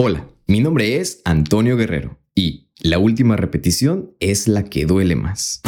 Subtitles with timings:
[0.00, 5.60] Hola, mi nombre es Antonio Guerrero y la última repetición es la que duele más.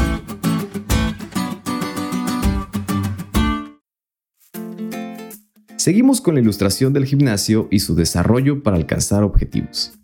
[5.77, 9.98] Seguimos con la ilustración del gimnasio y su desarrollo para alcanzar objetivos.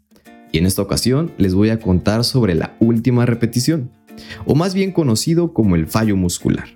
[0.51, 3.93] Y en esta ocasión les voy a contar sobre la última repetición,
[4.45, 6.67] o más bien conocido como el fallo muscular.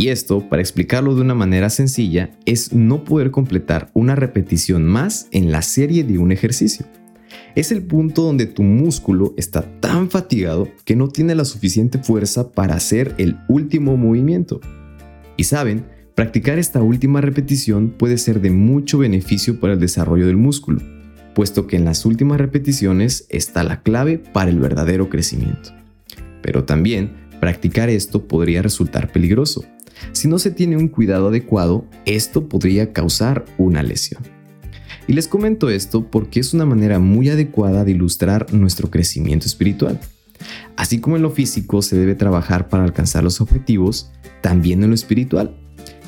[0.00, 5.28] Y esto, para explicarlo de una manera sencilla, es no poder completar una repetición más
[5.30, 6.86] en la serie de un ejercicio.
[7.54, 12.50] Es el punto donde tu músculo está tan fatigado que no tiene la suficiente fuerza
[12.50, 14.62] para hacer el último movimiento.
[15.36, 20.38] Y saben, practicar esta última repetición puede ser de mucho beneficio para el desarrollo del
[20.38, 20.80] músculo,
[21.34, 25.74] puesto que en las últimas repeticiones está la clave para el verdadero crecimiento.
[26.40, 29.66] Pero también practicar esto podría resultar peligroso,
[30.12, 34.22] si no se tiene un cuidado adecuado, esto podría causar una lesión.
[35.06, 39.98] Y les comento esto porque es una manera muy adecuada de ilustrar nuestro crecimiento espiritual.
[40.76, 44.10] Así como en lo físico se debe trabajar para alcanzar los objetivos,
[44.40, 45.56] también en lo espiritual.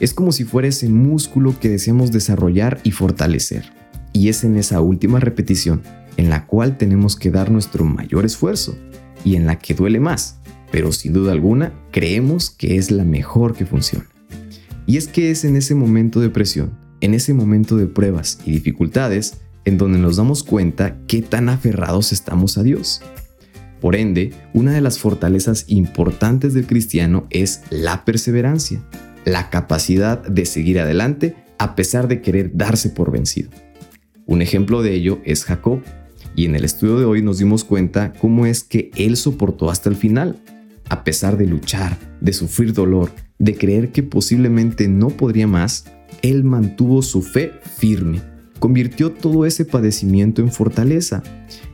[0.00, 3.72] Es como si fuera ese músculo que deseamos desarrollar y fortalecer.
[4.12, 5.82] Y es en esa última repetición
[6.16, 8.76] en la cual tenemos que dar nuestro mayor esfuerzo
[9.24, 10.40] y en la que duele más,
[10.72, 14.06] pero sin duda alguna creemos que es la mejor que funciona.
[14.86, 18.50] Y es que es en ese momento de presión, en ese momento de pruebas y
[18.50, 23.02] dificultades, en donde nos damos cuenta qué tan aferrados estamos a Dios.
[23.80, 28.82] Por ende, una de las fortalezas importantes del cristiano es la perseverancia,
[29.24, 33.50] la capacidad de seguir adelante a pesar de querer darse por vencido.
[34.26, 35.82] Un ejemplo de ello es Jacob,
[36.34, 39.90] y en el estudio de hoy nos dimos cuenta cómo es que él soportó hasta
[39.90, 40.40] el final,
[40.92, 45.86] a pesar de luchar, de sufrir dolor, de creer que posiblemente no podría más,
[46.20, 48.20] él mantuvo su fe firme,
[48.58, 51.22] convirtió todo ese padecimiento en fortaleza,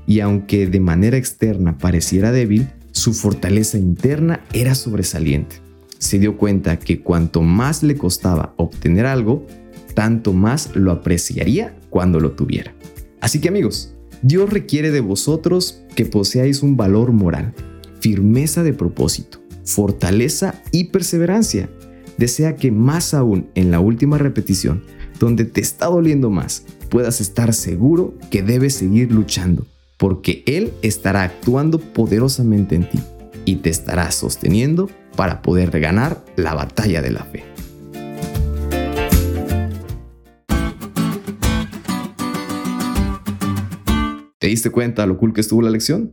[0.07, 5.57] y aunque de manera externa pareciera débil, su fortaleza interna era sobresaliente.
[5.99, 9.49] Se dio cuenta que cuanto más le costaba obtener algo,
[9.95, 12.73] tanto más lo apreciaría cuando lo tuviera.
[13.21, 17.53] Así que amigos, Dios requiere de vosotros que poseáis un valor moral,
[18.00, 21.69] firmeza de propósito, fortaleza y perseverancia.
[22.16, 24.82] Desea que más aún en la última repetición,
[25.19, 29.66] donde te está doliendo más, puedas estar seguro que debes seguir luchando,
[29.98, 32.98] porque Él estará actuando poderosamente en ti
[33.44, 37.44] y te estará sosteniendo para poder ganar la batalla de la fe.
[44.38, 46.12] ¿Te diste cuenta lo cool que estuvo la lección?